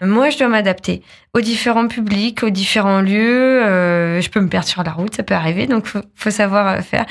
Moi, 0.00 0.30
je 0.30 0.38
dois 0.38 0.48
m'adapter 0.48 1.02
aux 1.34 1.42
différents 1.42 1.88
publics, 1.88 2.42
aux 2.42 2.48
différents 2.48 3.02
lieux. 3.02 3.62
Euh, 3.62 4.22
je 4.22 4.30
peux 4.30 4.40
me 4.40 4.48
perdre 4.48 4.66
sur 4.66 4.82
la 4.82 4.92
route, 4.92 5.14
ça 5.14 5.22
peut 5.22 5.34
arriver, 5.34 5.66
donc 5.66 5.84
faut, 5.84 6.00
faut 6.14 6.30
savoir 6.30 6.68
euh, 6.68 6.80
faire. 6.80 7.04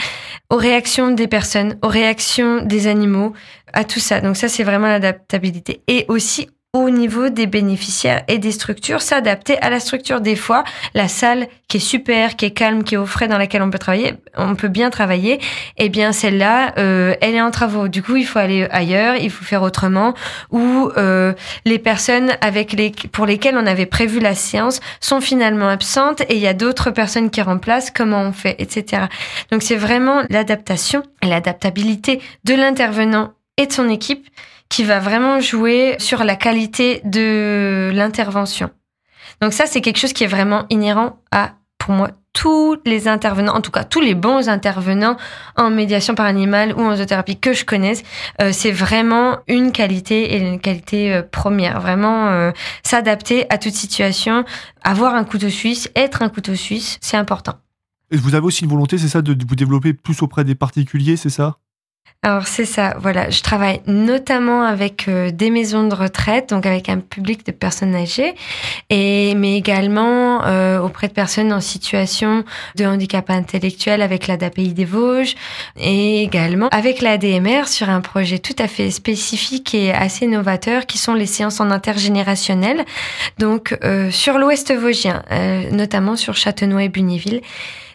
Aux 0.49 0.57
réactions 0.57 1.11
des 1.11 1.27
personnes, 1.27 1.77
aux 1.83 1.87
réactions 1.87 2.63
des 2.63 2.87
animaux, 2.87 3.33
à 3.73 3.83
tout 3.83 3.99
ça. 3.99 4.21
Donc 4.21 4.37
ça, 4.37 4.47
c'est 4.47 4.63
vraiment 4.63 4.87
l'adaptabilité. 4.87 5.81
Et 5.87 6.05
aussi 6.07 6.49
au 6.73 6.89
niveau 6.89 7.27
des 7.27 7.47
bénéficiaires 7.47 8.23
et 8.29 8.37
des 8.37 8.53
structures, 8.53 9.01
s'adapter 9.01 9.59
à 9.59 9.69
la 9.69 9.81
structure. 9.81 10.21
Des 10.21 10.37
fois, 10.37 10.63
la 10.93 11.09
salle 11.09 11.49
qui 11.67 11.77
est 11.77 11.81
super, 11.81 12.37
qui 12.37 12.45
est 12.45 12.51
calme, 12.51 12.85
qui 12.85 12.95
est 12.95 12.97
au 12.97 13.05
frais, 13.05 13.27
dans 13.27 13.37
laquelle 13.37 13.61
on 13.61 13.69
peut 13.69 13.77
travailler, 13.77 14.13
on 14.37 14.55
peut 14.55 14.69
bien 14.69 14.89
travailler. 14.89 15.41
Eh 15.77 15.89
bien, 15.89 16.13
celle-là, 16.13 16.73
euh, 16.77 17.13
elle 17.19 17.35
est 17.35 17.41
en 17.41 17.51
travaux. 17.51 17.89
Du 17.89 18.01
coup, 18.01 18.15
il 18.15 18.25
faut 18.25 18.39
aller 18.39 18.69
ailleurs, 18.71 19.17
il 19.17 19.29
faut 19.29 19.43
faire 19.43 19.63
autrement. 19.63 20.13
Ou 20.51 20.89
euh, 20.95 21.33
les 21.65 21.77
personnes 21.77 22.31
avec 22.39 22.71
les 22.71 22.91
pour 23.11 23.25
lesquelles 23.25 23.57
on 23.57 23.67
avait 23.67 23.85
prévu 23.85 24.21
la 24.21 24.33
séance 24.33 24.79
sont 25.01 25.19
finalement 25.19 25.67
absentes 25.67 26.21
et 26.21 26.35
il 26.35 26.41
y 26.41 26.47
a 26.47 26.53
d'autres 26.53 26.91
personnes 26.91 27.31
qui 27.31 27.41
remplacent. 27.41 27.91
Comment 27.91 28.21
on 28.21 28.31
fait, 28.31 28.55
etc. 28.59 29.03
Donc, 29.51 29.61
c'est 29.61 29.75
vraiment 29.75 30.23
l'adaptation 30.29 31.03
l'adaptabilité 31.21 32.21
de 32.45 32.53
l'intervenant 32.53 33.33
et 33.57 33.67
de 33.67 33.73
son 33.73 33.89
équipe 33.89 34.25
qui 34.71 34.85
va 34.85 34.99
vraiment 34.99 35.41
jouer 35.41 35.97
sur 35.99 36.23
la 36.23 36.35
qualité 36.35 37.01
de 37.03 37.91
l'intervention. 37.93 38.71
Donc 39.41 39.53
ça, 39.53 39.65
c'est 39.67 39.81
quelque 39.81 39.99
chose 39.99 40.13
qui 40.13 40.23
est 40.23 40.27
vraiment 40.27 40.65
inhérent 40.69 41.19
à, 41.31 41.55
pour 41.77 41.93
moi, 41.93 42.11
tous 42.33 42.77
les 42.85 43.09
intervenants, 43.09 43.53
en 43.53 43.59
tout 43.59 43.71
cas 43.71 43.83
tous 43.83 43.99
les 43.99 44.15
bons 44.15 44.47
intervenants 44.47 45.17
en 45.57 45.69
médiation 45.69 46.15
par 46.15 46.25
animal 46.25 46.73
ou 46.77 46.79
en 46.79 46.95
zoothérapie 46.95 47.37
que 47.37 47.51
je 47.51 47.65
connaisse, 47.65 48.03
euh, 48.41 48.51
c'est 48.53 48.71
vraiment 48.71 49.39
une 49.49 49.73
qualité 49.73 50.35
et 50.35 50.37
une 50.37 50.61
qualité 50.61 51.13
euh, 51.13 51.21
première. 51.21 51.81
Vraiment 51.81 52.27
euh, 52.27 52.51
s'adapter 52.83 53.51
à 53.51 53.57
toute 53.57 53.73
situation, 53.73 54.45
avoir 54.83 55.15
un 55.15 55.25
couteau 55.25 55.49
suisse, 55.49 55.91
être 55.97 56.21
un 56.21 56.29
couteau 56.29 56.55
suisse, 56.55 56.97
c'est 57.01 57.17
important. 57.17 57.55
Et 58.09 58.15
vous 58.15 58.35
avez 58.35 58.45
aussi 58.45 58.63
une 58.63 58.69
volonté, 58.69 58.97
c'est 58.97 59.09
ça, 59.09 59.21
de 59.21 59.35
vous 59.45 59.55
développer 59.55 59.93
plus 59.93 60.21
auprès 60.21 60.45
des 60.45 60.55
particuliers, 60.55 61.17
c'est 61.17 61.29
ça? 61.29 61.57
Alors 62.23 62.45
c'est 62.45 62.65
ça, 62.65 62.93
voilà. 62.99 63.31
Je 63.31 63.41
travaille 63.41 63.81
notamment 63.87 64.61
avec 64.61 65.07
euh, 65.07 65.31
des 65.31 65.49
maisons 65.49 65.87
de 65.87 65.95
retraite, 65.95 66.49
donc 66.49 66.67
avec 66.67 66.87
un 66.87 66.99
public 66.99 67.43
de 67.47 67.51
personnes 67.51 67.95
âgées, 67.95 68.35
et 68.91 69.33
mais 69.33 69.57
également 69.57 70.45
euh, 70.45 70.79
auprès 70.79 71.07
de 71.07 71.13
personnes 71.13 71.51
en 71.51 71.61
situation 71.61 72.43
de 72.75 72.85
handicap 72.85 73.27
intellectuel 73.31 74.03
avec 74.03 74.27
l'ADAPI 74.27 74.73
des 74.73 74.85
Vosges, 74.85 75.33
et 75.77 76.21
également 76.21 76.67
avec 76.67 77.01
l'ADMR 77.01 77.67
sur 77.67 77.89
un 77.89 78.01
projet 78.01 78.37
tout 78.37 78.55
à 78.59 78.67
fait 78.67 78.91
spécifique 78.91 79.73
et 79.73 79.91
assez 79.91 80.27
novateur, 80.27 80.85
qui 80.85 80.99
sont 80.99 81.15
les 81.15 81.25
séances 81.25 81.59
en 81.59 81.71
intergénérationnel, 81.71 82.85
donc 83.39 83.75
euh, 83.83 84.11
sur 84.11 84.37
l'Ouest 84.37 84.71
vosgien, 84.71 85.23
notamment 85.71 86.15
sur 86.15 86.35
Châtenois 86.35 86.83
et 86.83 86.89
Buniville. 86.89 87.41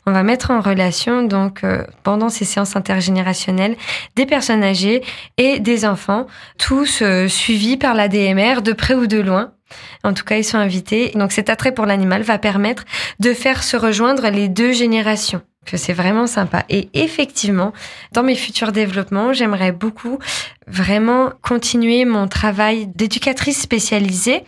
On 0.08 0.12
va 0.12 0.22
mettre 0.22 0.52
en 0.52 0.60
relation 0.60 1.24
donc 1.24 1.64
euh, 1.64 1.84
pendant 2.04 2.28
ces 2.28 2.44
séances 2.44 2.76
intergénérationnelles 2.76 3.76
des 4.14 4.24
personnes 4.24 4.62
âgées 4.62 5.02
et 5.36 5.58
des 5.58 5.84
enfants, 5.84 6.26
tous 6.58 7.02
euh, 7.02 7.26
suivis 7.26 7.76
par 7.76 7.94
la 7.94 8.06
DMR 8.06 8.62
de 8.62 8.72
près 8.72 8.94
ou 8.94 9.08
de 9.08 9.18
loin. 9.18 9.52
En 10.04 10.14
tout 10.14 10.22
cas, 10.22 10.36
ils 10.36 10.44
sont 10.44 10.58
invités. 10.58 11.10
Donc 11.16 11.32
cet 11.32 11.50
attrait 11.50 11.72
pour 11.72 11.86
l'animal 11.86 12.22
va 12.22 12.38
permettre 12.38 12.84
de 13.18 13.34
faire 13.34 13.64
se 13.64 13.76
rejoindre 13.76 14.28
les 14.28 14.48
deux 14.48 14.72
générations 14.72 15.42
c'est 15.74 15.92
vraiment 15.92 16.28
sympa. 16.28 16.64
Et 16.68 16.88
effectivement, 16.94 17.72
dans 18.12 18.22
mes 18.22 18.36
futurs 18.36 18.70
développements, 18.70 19.32
j'aimerais 19.32 19.72
beaucoup 19.72 20.20
vraiment 20.68 21.32
continuer 21.42 22.04
mon 22.04 22.28
travail 22.28 22.86
d'éducatrice 22.86 23.60
spécialisée 23.60 24.44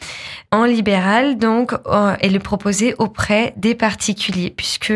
en 0.52 0.64
libéral, 0.64 1.38
donc, 1.38 1.72
euh, 1.86 2.14
et 2.20 2.28
le 2.28 2.38
proposer 2.38 2.94
auprès 2.98 3.52
des 3.56 3.74
particuliers, 3.74 4.50
puisque 4.56 4.92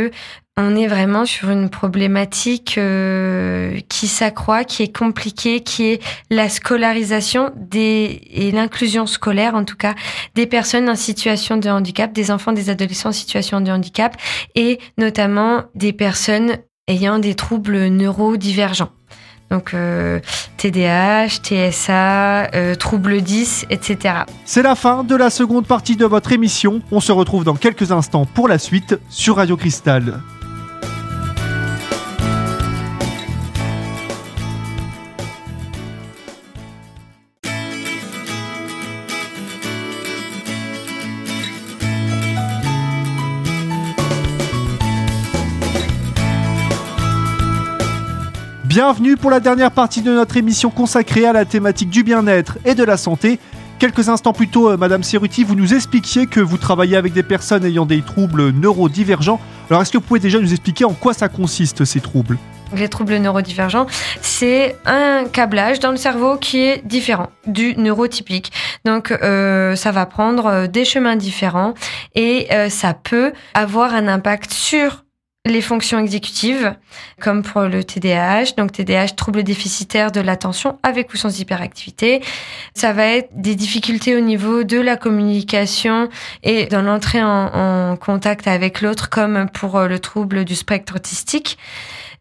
on 0.59 0.77
est 0.77 0.87
vraiment 0.87 1.25
sur 1.25 1.49
une 1.49 1.71
problématique 1.71 2.77
euh, 2.77 3.79
qui 3.89 4.07
s'accroît, 4.07 4.65
qui 4.65 4.83
est 4.83 4.95
compliquée, 4.95 5.61
qui 5.61 5.85
est 5.85 6.03
la 6.29 6.51
scolarisation 6.51 7.53
des, 7.57 8.21
et 8.31 8.51
l'inclusion 8.51 9.07
scolaire, 9.07 9.55
en 9.55 9.65
tout 9.65 9.77
cas, 9.77 9.95
des 10.35 10.47
personnes 10.47 10.91
en 10.91 10.95
situation 10.95 11.57
de 11.57 11.71
handicap, 11.71 12.13
des 12.13 12.31
enfants, 12.31 12.53
des 12.53 12.69
adolescents 12.69 13.09
en 13.09 13.13
situation 13.13 13.63
de 13.63 13.71
handicap, 13.71 14.15
et 14.55 14.79
notamment 14.99 15.63
des 15.75 15.95
personnes 15.95 16.59
ayant 16.87 17.19
des 17.19 17.35
troubles 17.35 17.87
neurodivergents. 17.87 18.91
Donc 19.51 19.73
euh, 19.75 20.21
TDAH, 20.59 21.29
TSA, 21.43 22.55
euh, 22.55 22.75
troubles 22.75 23.21
10, 23.23 23.67
etc. 23.71 24.25
C'est 24.45 24.63
la 24.63 24.75
fin 24.75 25.05
de 25.05 25.15
la 25.15 25.31
seconde 25.31 25.67
partie 25.67 25.97
de 25.97 26.07
votre 26.07 26.33
émission. 26.33 26.81
On 26.91 27.01
se 27.01 27.13
retrouve 27.13 27.45
dans 27.45 27.57
quelques 27.57 27.93
instants 27.93 28.27
pour 28.27 28.49
la 28.49 28.59
suite 28.59 28.99
sur 29.09 29.37
Radio 29.37 29.57
Cristal. 29.57 30.21
Bienvenue 48.85 49.17
pour 49.17 49.31
la 49.31 49.39
dernière 49.39 49.71
partie 49.71 50.03
de 50.03 50.13
notre 50.13 50.37
émission 50.37 50.69
consacrée 50.69 51.25
à 51.25 51.33
la 51.33 51.45
thématique 51.45 51.89
du 51.89 52.03
bien-être 52.03 52.59
et 52.65 52.75
de 52.75 52.83
la 52.83 52.97
santé. 52.97 53.39
Quelques 53.79 54.09
instants 54.09 54.33
plus 54.33 54.49
tôt, 54.49 54.71
euh, 54.71 54.77
Madame 54.77 55.05
Cerruti, 55.05 55.45
vous 55.45 55.55
nous 55.55 55.73
expliquiez 55.73 56.27
que 56.27 56.41
vous 56.41 56.57
travaillez 56.57 56.97
avec 56.97 57.13
des 57.13 57.23
personnes 57.23 57.65
ayant 57.65 57.87
des 57.87 58.03
troubles 58.03 58.51
neurodivergents. 58.51 59.39
Alors, 59.71 59.83
est-ce 59.83 59.93
que 59.93 59.99
vous 59.99 60.05
pouvez 60.05 60.19
déjà 60.19 60.41
nous 60.41 60.51
expliquer 60.51 60.85
en 60.85 60.95
quoi 60.95 61.15
ça 61.15 61.29
consiste, 61.29 61.85
ces 61.85 62.01
troubles? 62.01 62.39
Les 62.75 62.89
troubles 62.89 63.15
neurodivergents, 63.19 63.87
c'est 64.21 64.77
un 64.85 65.27
câblage 65.27 65.79
dans 65.79 65.93
le 65.93 65.97
cerveau 65.97 66.37
qui 66.37 66.59
est 66.59 66.85
différent 66.85 67.31
du 67.47 67.77
neurotypique. 67.77 68.51
Donc, 68.85 69.13
euh, 69.13 69.77
ça 69.77 69.93
va 69.93 70.07
prendre 70.07 70.47
euh, 70.47 70.67
des 70.67 70.85
chemins 70.85 71.15
différents 71.15 71.75
et 72.17 72.49
ça 72.69 72.95
peut 72.95 73.33
avoir 73.55 73.95
un 73.95 74.09
impact 74.09 74.53
sur 74.53 75.02
les 75.45 75.61
fonctions 75.61 75.99
exécutives, 75.99 76.77
comme 77.21 77.43
pour 77.43 77.63
le 77.63 77.83
TDAH, 77.83 78.53
donc 78.57 78.71
TDAH, 78.71 79.09
trouble 79.17 79.43
déficitaire 79.43 80.13
de 80.13 80.21
l'attention 80.21 80.79
avec 80.85 81.13
ou 81.13 81.17
sans 81.17 81.41
hyperactivité. 81.41 82.23
Ça 82.75 82.93
va 82.93 83.07
être 83.07 83.29
des 83.33 83.57
difficultés 83.57 84.15
au 84.15 84.21
niveau 84.21 84.63
de 84.63 84.79
la 84.79 84.97
communication 84.97 86.09
et 86.45 86.67
dans 86.67 86.83
l'entrée 86.83 87.23
en, 87.25 87.91
en 87.91 87.97
contact 87.97 88.47
avec 88.47 88.83
l'autre, 88.83 89.11
comme 89.11 89.49
pour 89.51 89.81
le 89.81 89.99
trouble 89.99 90.45
du 90.45 90.55
spectre 90.55 90.95
autistique. 90.95 91.59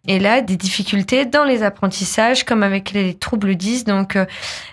Et 0.08 0.18
là, 0.18 0.42
des 0.42 0.58
difficultés 0.58 1.26
dans 1.26 1.44
les 1.44 1.62
apprentissages, 1.62 2.44
comme 2.44 2.64
avec 2.64 2.92
les 2.92 3.14
troubles 3.14 3.54
10. 3.54 3.84
Donc, 3.84 4.16
euh, 4.16 4.26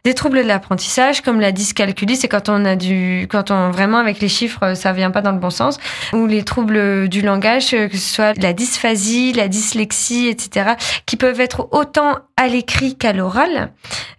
des 0.05 0.15
troubles 0.15 0.39
de 0.39 0.49
l'apprentissage, 0.49 1.21
comme 1.21 1.39
la 1.39 1.53
dyscalculie, 1.53 2.17
c'est 2.17 2.29
quand 2.29 2.49
on 2.49 2.65
a 2.65 2.77
du, 2.77 3.29
quand 3.31 3.51
on 3.51 3.71
vraiment 3.71 3.99
avec 3.99 4.21
les 4.21 4.31
chiffres, 4.31 4.63
euh, 4.63 4.75
ça 4.75 4.95
vient 4.95 5.11
pas 5.11 5.21
dans 5.21 5.33
le 5.33 5.39
bon 5.39 5.51
sens. 5.51 5.79
Ou 6.15 6.27
les 6.27 6.45
troubles 6.45 7.11
du 7.11 7.21
langage, 7.21 7.75
euh, 7.75 7.89
que 7.89 7.99
ce 7.99 8.15
soit 8.15 8.41
la 8.41 8.55
dysphasie, 8.55 9.35
la 9.35 9.49
dyslexie, 9.49 10.29
etc., 10.29 10.71
qui 11.05 11.17
peuvent 11.17 11.43
être 11.43 11.69
autant 11.73 12.17
à 12.39 12.49
l'écrit 12.49 12.97
qu'à 12.97 13.13
l'oral. 13.13 13.71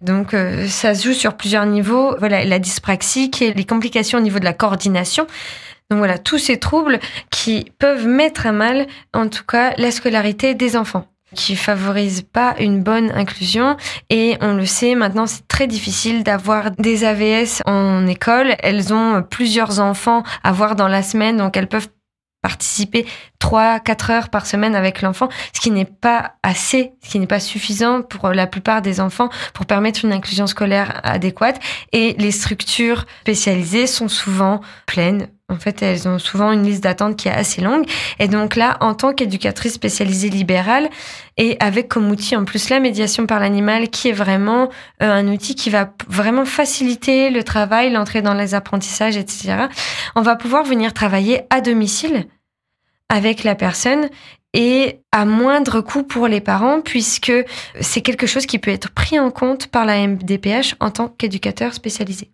Donc, 0.02 0.36
ça 0.68 0.94
se 0.94 1.08
joue 1.08 1.14
sur 1.14 1.34
plusieurs 1.34 1.66
niveaux. 1.66 2.14
Voilà, 2.18 2.44
la 2.44 2.58
dyspraxie, 2.58 3.30
qui 3.30 3.44
est 3.44 3.56
les 3.56 3.64
complications 3.64 4.18
au 4.18 4.20
niveau 4.20 4.38
de 4.38 4.44
la 4.44 4.52
coordination. 4.52 5.26
Donc 5.90 5.98
voilà, 5.98 6.18
tous 6.18 6.38
ces 6.38 6.58
troubles 6.58 7.00
qui 7.30 7.72
peuvent 7.78 8.06
mettre 8.06 8.46
à 8.46 8.52
mal, 8.52 8.86
en 9.12 9.28
tout 9.28 9.44
cas, 9.44 9.74
la 9.76 9.90
scolarité 9.90 10.54
des 10.54 10.76
enfants 10.76 11.06
qui 11.34 11.56
favorisent 11.56 12.22
pas 12.22 12.54
une 12.58 12.82
bonne 12.82 13.10
inclusion. 13.12 13.76
Et 14.08 14.36
on 14.40 14.54
le 14.54 14.66
sait 14.66 14.94
maintenant 14.94 15.26
c'est 15.26 15.46
très 15.46 15.66
difficile 15.66 16.24
d'avoir 16.24 16.72
des 16.72 17.04
AVS 17.04 17.62
en 17.66 18.06
école. 18.06 18.56
Elles 18.60 18.92
ont 18.92 19.22
plusieurs 19.22 19.80
enfants 19.80 20.22
à 20.42 20.52
voir 20.52 20.76
dans 20.76 20.88
la 20.88 21.02
semaine 21.02 21.36
donc 21.36 21.56
elles 21.56 21.68
peuvent 21.68 21.88
participer 22.42 23.06
3 23.40 23.80
4 23.80 24.10
heures 24.10 24.28
par 24.28 24.46
semaine 24.46 24.76
avec 24.76 25.02
l'enfant, 25.02 25.28
ce 25.52 25.60
qui 25.60 25.72
n'est 25.72 25.84
pas 25.84 26.34
assez, 26.42 26.92
ce 27.02 27.10
qui 27.10 27.18
n'est 27.18 27.26
pas 27.26 27.40
suffisant 27.40 28.02
pour 28.02 28.28
la 28.28 28.46
plupart 28.46 28.82
des 28.82 29.00
enfants 29.00 29.28
pour 29.52 29.66
permettre 29.66 30.04
une 30.04 30.12
inclusion 30.12 30.46
scolaire 30.46 31.00
adéquate 31.02 31.58
et 31.92 32.14
les 32.18 32.30
structures 32.30 33.06
spécialisées 33.22 33.88
sont 33.88 34.08
souvent 34.08 34.60
pleines. 34.86 35.26
En 35.50 35.58
fait, 35.58 35.82
elles 35.82 36.06
ont 36.06 36.20
souvent 36.20 36.52
une 36.52 36.62
liste 36.62 36.84
d'attente 36.84 37.16
qui 37.16 37.26
est 37.26 37.32
assez 37.32 37.60
longue. 37.60 37.84
Et 38.20 38.28
donc 38.28 38.54
là, 38.54 38.76
en 38.80 38.94
tant 38.94 39.12
qu'éducatrice 39.12 39.74
spécialisée 39.74 40.28
libérale, 40.28 40.88
et 41.36 41.56
avec 41.58 41.88
comme 41.88 42.08
outil 42.08 42.36
en 42.36 42.44
plus 42.44 42.68
la 42.68 42.78
médiation 42.78 43.26
par 43.26 43.40
l'animal, 43.40 43.88
qui 43.88 44.08
est 44.08 44.12
vraiment 44.12 44.68
euh, 45.02 45.10
un 45.10 45.26
outil 45.26 45.56
qui 45.56 45.68
va 45.68 45.92
vraiment 46.08 46.44
faciliter 46.44 47.30
le 47.30 47.42
travail, 47.42 47.90
l'entrée 47.90 48.22
dans 48.22 48.34
les 48.34 48.54
apprentissages, 48.54 49.16
etc., 49.16 49.66
on 50.14 50.22
va 50.22 50.36
pouvoir 50.36 50.62
venir 50.62 50.92
travailler 50.92 51.42
à 51.50 51.60
domicile 51.60 52.26
avec 53.10 53.44
la 53.44 53.54
personne 53.54 54.08
et 54.54 55.00
à 55.12 55.26
moindre 55.26 55.82
coût 55.82 56.02
pour 56.02 56.26
les 56.26 56.40
parents 56.40 56.80
puisque 56.80 57.32
c'est 57.80 58.00
quelque 58.00 58.26
chose 58.26 58.46
qui 58.46 58.58
peut 58.58 58.70
être 58.70 58.90
pris 58.90 59.18
en 59.18 59.30
compte 59.30 59.66
par 59.66 59.84
la 59.84 60.06
MDPH 60.06 60.76
en 60.80 60.90
tant 60.90 61.08
qu'éducateur 61.08 61.74
spécialisé. 61.74 62.30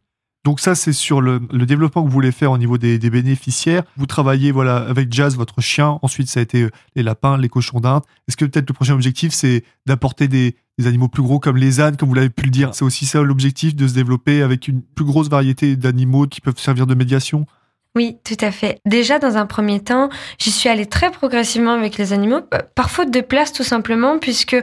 Donc 0.46 0.60
ça, 0.60 0.76
c'est 0.76 0.92
sur 0.92 1.20
le, 1.20 1.40
développement 1.40 2.04
que 2.04 2.06
vous 2.06 2.12
voulez 2.12 2.30
faire 2.30 2.52
au 2.52 2.58
niveau 2.58 2.78
des, 2.78 2.98
bénéficiaires. 2.98 3.82
Vous 3.96 4.06
travaillez 4.06 4.52
voilà 4.52 4.76
avec 4.76 5.12
Jazz, 5.12 5.36
votre 5.36 5.60
chien. 5.60 5.98
Ensuite, 6.02 6.28
ça 6.28 6.38
a 6.38 6.42
été 6.44 6.62
euh, 6.62 6.70
les 6.94 7.02
lapins, 7.02 7.36
les 7.36 7.48
cochons 7.48 7.80
d'Inde. 7.80 8.02
Est-ce 8.28 8.36
que 8.36 8.44
peut-être 8.44 8.70
le 8.70 8.72
prochain 8.72 8.94
objectif, 8.94 9.32
c'est 9.32 9.64
d'apporter 9.86 10.28
des, 10.28 10.54
des, 10.78 10.86
animaux 10.86 11.08
plus 11.08 11.24
gros 11.24 11.40
comme 11.40 11.56
les 11.56 11.80
ânes, 11.80 11.96
comme 11.96 12.08
vous 12.08 12.14
l'avez 12.14 12.30
pu 12.30 12.44
le 12.44 12.50
dire? 12.50 12.76
C'est 12.76 12.84
aussi 12.84 13.06
ça 13.06 13.22
l'objectif 13.22 13.74
de 13.74 13.88
se 13.88 13.94
développer 13.94 14.40
avec 14.42 14.68
une 14.68 14.82
plus 14.82 15.04
grosse 15.04 15.28
variété 15.28 15.74
d'animaux 15.74 16.28
qui 16.28 16.40
peuvent 16.40 16.60
servir 16.60 16.86
de 16.86 16.94
médiation? 16.94 17.44
Oui, 17.96 18.18
tout 18.24 18.36
à 18.42 18.50
fait. 18.50 18.78
Déjà, 18.84 19.18
dans 19.18 19.38
un 19.38 19.46
premier 19.46 19.80
temps, 19.80 20.10
j'y 20.38 20.50
suis 20.50 20.68
allée 20.68 20.84
très 20.84 21.10
progressivement 21.10 21.72
avec 21.72 21.96
les 21.96 22.12
animaux, 22.12 22.40
euh, 22.52 22.58
par 22.74 22.90
faute 22.90 23.10
de 23.10 23.22
place 23.22 23.54
tout 23.54 23.62
simplement, 23.62 24.18
puisque 24.18 24.54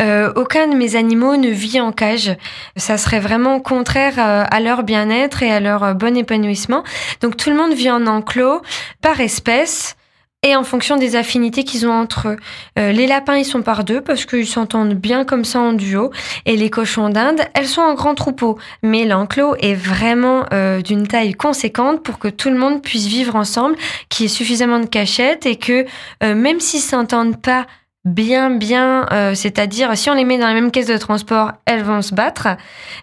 euh, 0.00 0.32
aucun 0.34 0.66
de 0.66 0.74
mes 0.74 0.96
animaux 0.96 1.36
ne 1.36 1.50
vit 1.50 1.80
en 1.80 1.92
cage. 1.92 2.36
Ça 2.76 2.98
serait 2.98 3.20
vraiment 3.20 3.60
contraire 3.60 4.14
euh, 4.18 4.44
à 4.50 4.58
leur 4.58 4.82
bien-être 4.82 5.44
et 5.44 5.52
à 5.52 5.60
leur 5.60 5.94
bon 5.94 6.16
épanouissement. 6.16 6.82
Donc 7.20 7.36
tout 7.36 7.48
le 7.48 7.56
monde 7.56 7.74
vit 7.74 7.92
en 7.92 8.08
enclos, 8.08 8.60
par 9.00 9.20
espèce, 9.20 9.94
et 10.42 10.56
en 10.56 10.64
fonction 10.64 10.96
des 10.96 11.16
affinités 11.16 11.64
qu'ils 11.64 11.86
ont 11.86 11.92
entre 11.92 12.28
eux. 12.28 12.36
Euh, 12.78 12.92
les 12.92 13.06
lapins, 13.06 13.36
ils 13.36 13.44
sont 13.44 13.60
par 13.60 13.84
deux 13.84 14.00
parce 14.00 14.24
qu'ils 14.24 14.46
s'entendent 14.46 14.94
bien 14.94 15.24
comme 15.26 15.44
ça 15.44 15.60
en 15.60 15.74
duo. 15.74 16.10
Et 16.46 16.56
les 16.56 16.70
cochons 16.70 17.10
d'Inde, 17.10 17.42
elles 17.52 17.66
sont 17.66 17.82
en 17.82 17.92
grand 17.92 18.14
troupeau. 18.14 18.58
Mais 18.82 19.04
l'enclos 19.04 19.54
est 19.60 19.74
vraiment 19.74 20.46
euh, 20.52 20.80
d'une 20.80 21.06
taille 21.06 21.34
conséquente 21.34 22.02
pour 22.02 22.18
que 22.18 22.28
tout 22.28 22.48
le 22.48 22.56
monde 22.56 22.80
puisse 22.80 23.06
vivre 23.06 23.36
ensemble, 23.36 23.76
qu'il 24.08 24.24
y 24.24 24.26
ait 24.26 24.28
suffisamment 24.28 24.80
de 24.80 24.86
cachettes 24.86 25.44
et 25.44 25.56
que 25.56 25.84
euh, 26.22 26.34
même 26.34 26.58
s'ils 26.58 26.80
s'entendent 26.80 27.40
pas 27.40 27.66
bien 28.04 28.50
bien 28.50 29.06
c'est-à-dire 29.34 29.96
si 29.96 30.08
on 30.10 30.14
les 30.14 30.24
met 30.24 30.38
dans 30.38 30.46
la 30.46 30.54
même 30.54 30.70
caisse 30.70 30.86
de 30.86 30.96
transport 30.96 31.52
elles 31.66 31.82
vont 31.82 32.02
se 32.02 32.14
battre. 32.14 32.48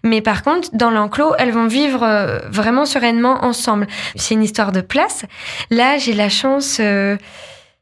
Mais 0.04 0.22
par 0.22 0.44
contre 0.44 0.70
dans 0.74 0.90
l'enclos 0.90 1.34
elles 1.38 1.52
vont 1.52 1.68
vivre 1.68 2.42
vraiment 2.50 2.86
sereinement 2.86 3.44
ensemble. 3.46 3.88
C'est 4.16 4.34
une 4.34 4.44
histoire 4.44 4.72
de 4.72 4.82
place. 4.82 5.26
Là 5.70 5.98
j'ai 5.98 6.14
la 6.14 6.30
chance 6.30 6.82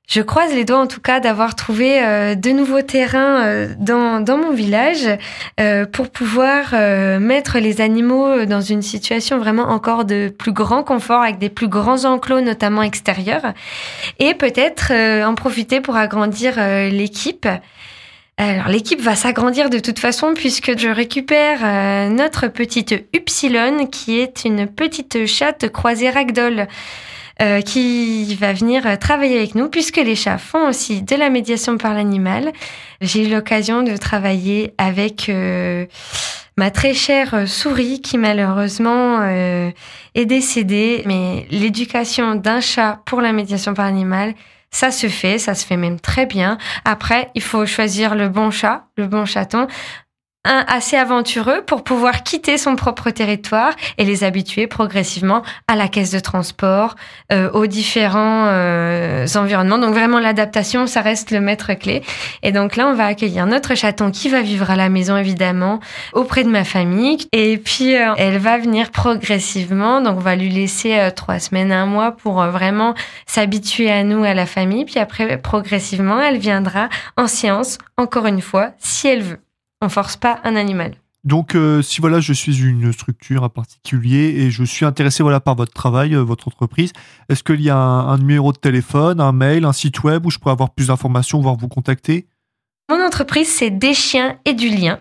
je 0.08 0.22
croise 0.22 0.54
les 0.54 0.66
doigts 0.66 0.80
en 0.80 0.88
tout 0.88 1.02
cas 1.02 1.20
d'avoir 1.20 1.56
trouvé 1.56 2.00
euh, 2.04 2.36
de 2.36 2.52
nouveaux 2.52 2.82
terrains 2.84 3.44
euh, 3.44 3.74
dans, 3.80 4.38
mon 4.38 4.52
village 4.52 5.08
euh, 5.60 5.86
pour 5.86 6.10
pouvoir 6.10 6.74
mettre 7.20 7.60
les 7.60 7.82
animaux 7.82 8.46
dans 8.46 8.62
une 8.62 8.82
situation 8.82 9.40
vraiment 9.40 9.64
encore 9.64 10.06
de 10.06 10.30
plus 10.30 10.52
grand 10.52 10.84
confort 10.84 11.22
avec 11.22 11.38
des 11.40 11.50
plus 11.50 11.68
grands 11.68 12.06
enclos 12.06 12.42
notamment 12.42 12.82
extérieurs 12.82 13.54
et 14.20 14.34
peut-être 14.34 14.92
en 15.24 15.36
profiter 15.36 15.82
pour 15.82 15.96
agrandir 15.96 16.56
l'équipe. 16.58 17.48
Alors 18.38 18.68
l'équipe 18.68 19.02
va 19.02 19.16
s'agrandir 19.16 19.70
de 19.70 19.80
toute 19.80 20.00
façon 20.00 20.34
puisque 20.34 20.78
je 20.78 20.90
récupère 20.90 22.10
notre 22.10 22.48
petite 22.48 22.94
Upsilon 23.16 23.88
qui 23.88 24.20
est 24.20 24.44
une 24.46 24.68
petite 24.68 25.26
chatte 25.26 25.70
croisée 25.70 26.10
ragdoll. 26.10 26.68
Euh, 27.42 27.60
qui 27.60 28.34
va 28.36 28.54
venir 28.54 28.98
travailler 28.98 29.36
avec 29.36 29.56
nous 29.56 29.68
puisque 29.68 29.98
les 29.98 30.16
chats 30.16 30.38
font 30.38 30.70
aussi 30.70 31.02
de 31.02 31.18
la 31.18 31.30
médiation 31.30 31.78
par 31.78 31.94
l'animal. 31.94 32.54
J'ai 33.02 33.28
eu 33.28 33.30
l'occasion 33.30 33.84
de 33.84 33.98
travailler 33.98 34.74
avec 34.78 35.28
euh, 35.28 35.86
ma 36.56 36.72
très 36.72 36.94
chère 36.94 37.46
souris 37.46 38.00
qui 38.00 38.18
malheureusement 38.18 39.20
euh, 39.20 39.70
est 40.14 40.26
décédée. 40.26 41.04
Mais 41.08 41.46
l'éducation 41.52 42.36
d'un 42.36 42.62
chat 42.62 43.02
pour 43.06 43.20
la 43.20 43.34
médiation 43.34 43.74
par 43.74 43.88
l'animal, 43.88 44.34
ça 44.72 44.92
se 44.92 45.08
fait, 45.08 45.38
ça 45.38 45.56
se 45.56 45.66
fait 45.66 45.78
même 45.78 46.00
très 46.00 46.26
bien. 46.26 46.58
Après, 46.86 47.32
il 47.36 47.42
faut 47.42 47.66
choisir 47.66 48.16
le 48.16 48.30
bon 48.30 48.50
chat, 48.50 48.86
le 48.96 49.08
bon 49.08 49.26
chaton 49.26 49.68
un 50.46 50.64
assez 50.68 50.96
aventureux 50.96 51.64
pour 51.66 51.84
pouvoir 51.84 52.24
quitter 52.24 52.58
son 52.58 52.76
propre 52.76 53.10
territoire 53.10 53.74
et 53.98 54.06
les 54.06 54.24
habituer 54.24 54.68
progressivement 54.68 55.42
à 55.68 55.76
la 55.76 55.88
caisse 55.88 56.12
de 56.12 56.20
transport, 56.20 56.96
euh, 57.32 57.52
aux 57.52 57.68
différents 57.68 58.46
euh, 58.48 59.26
environnements. 59.36 59.80
Donc 59.80 59.94
vraiment 59.94 60.20
l'adaptation, 60.20 60.88
ça 60.88 61.02
reste 61.02 61.32
le 61.32 61.42
maître 61.42 61.74
clé. 61.74 62.04
Et 62.44 62.52
donc 62.52 62.76
là, 62.76 62.88
on 62.88 62.94
va 62.94 63.08
accueillir 63.08 63.46
notre 63.48 63.76
chaton 63.76 64.12
qui 64.12 64.30
va 64.30 64.42
vivre 64.42 64.70
à 64.70 64.76
la 64.76 64.90
maison 64.90 65.18
évidemment 65.18 65.80
auprès 66.14 66.44
de 66.44 66.50
ma 66.50 66.64
famille. 66.64 67.28
Et 67.32 67.58
puis 67.58 67.96
euh, 67.96 68.14
elle 68.18 68.38
va 68.38 68.58
venir 68.58 68.92
progressivement. 68.92 70.02
Donc 70.02 70.18
on 70.18 70.22
va 70.22 70.36
lui 70.36 70.50
laisser 70.50 71.10
trois 71.16 71.40
semaines, 71.40 71.72
un 71.72 71.86
mois 71.86 72.12
pour 72.12 72.44
vraiment 72.46 72.94
s'habituer 73.26 73.92
à 73.92 74.04
nous, 74.04 74.24
à 74.24 74.34
la 74.34 74.46
famille. 74.46 74.86
Puis 74.86 75.00
après, 75.00 75.38
progressivement, 75.38 76.22
elle 76.22 76.38
viendra 76.38 76.90
en 77.18 77.28
séance, 77.28 77.78
encore 77.98 78.28
une 78.28 78.42
fois, 78.42 78.72
si 78.80 79.08
elle 79.08 79.24
veut. 79.24 79.45
On 79.82 79.90
force 79.90 80.16
pas 80.16 80.40
un 80.44 80.56
animal. 80.56 80.96
Donc, 81.26 81.56
euh, 81.56 81.82
si 81.82 82.02
voilà, 82.02 82.20
je 82.20 82.34
suis 82.34 82.64
une 82.64 82.94
structure 82.94 83.42
en 83.42 83.50
particulier 83.50 84.36
et 84.38 84.52
je 84.52 84.64
suis 84.64 84.86
intéressé 84.86 85.24
voilà 85.24 85.40
par 85.40 85.56
votre 85.56 85.74
travail, 85.74 86.14
euh, 86.14 86.22
votre 86.22 86.48
entreprise, 86.48 86.94
est-ce 87.30 87.44
qu'il 87.44 87.62
y 87.62 87.72
a 87.72 87.78
un, 87.78 88.18
numéro 88.20 88.54
de 88.54 88.60
téléphone, 88.60 89.20
un 89.20 89.32
mail, 89.32 89.66
un 89.66 89.74
site 89.74 90.04
web 90.04 90.24
où 90.26 90.30
je 90.30 90.38
pourrais 90.38 90.52
avoir 90.52 90.70
plus 90.70 90.88
d'informations, 90.88 91.42
voire 91.42 91.56
vous 91.56 91.68
contacter? 91.68 92.28
Mon 92.92 93.04
entreprise, 93.04 93.50
c'est 93.50 93.72
Des 93.72 93.96
chiens 93.96 94.38
et 94.46 94.54
du 94.54 94.70
lien, 94.70 95.00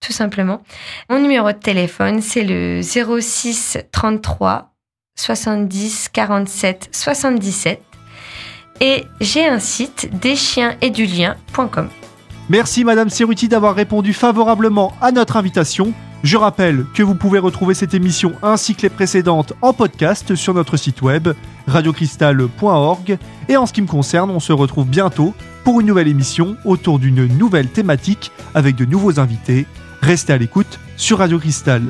tout 0.00 0.12
simplement. 0.12 0.62
Mon 1.10 1.20
numéro 1.20 1.52
de 1.52 1.58
téléphone, 1.58 2.22
c'est 2.22 2.44
le 2.44 2.80
06 2.82 3.76
33 3.92 4.74
70 5.16 6.08
47 6.08 6.88
77. 6.92 7.82
Et 8.80 9.04
j'ai 9.20 9.46
un 9.46 9.58
site 9.58 10.08
deschiensetdulien.com. 10.18 11.90
Merci 12.50 12.82
Madame 12.82 13.10
Cerruti 13.10 13.46
d'avoir 13.48 13.74
répondu 13.74 14.14
favorablement 14.14 14.94
à 15.02 15.12
notre 15.12 15.36
invitation. 15.36 15.92
Je 16.22 16.36
rappelle 16.36 16.86
que 16.94 17.02
vous 17.02 17.14
pouvez 17.14 17.38
retrouver 17.38 17.74
cette 17.74 17.92
émission 17.92 18.32
ainsi 18.42 18.74
que 18.74 18.82
les 18.82 18.88
précédentes 18.88 19.52
en 19.60 19.74
podcast 19.74 20.34
sur 20.34 20.54
notre 20.54 20.78
site 20.78 21.02
web 21.02 21.28
radiocristal.org 21.66 23.18
et 23.48 23.56
en 23.56 23.66
ce 23.66 23.72
qui 23.72 23.82
me 23.82 23.86
concerne, 23.86 24.30
on 24.30 24.40
se 24.40 24.52
retrouve 24.52 24.88
bientôt 24.88 25.34
pour 25.62 25.80
une 25.80 25.86
nouvelle 25.86 26.08
émission 26.08 26.56
autour 26.64 26.98
d'une 26.98 27.26
nouvelle 27.26 27.68
thématique 27.68 28.32
avec 28.54 28.76
de 28.76 28.86
nouveaux 28.86 29.20
invités. 29.20 29.66
Restez 30.00 30.32
à 30.32 30.38
l'écoute 30.38 30.80
sur 30.96 31.18
Radio 31.18 31.38
Cristal. 31.38 31.82